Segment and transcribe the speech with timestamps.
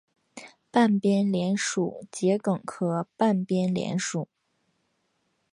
[0.71, 4.27] 半边莲属桔梗科半边莲属。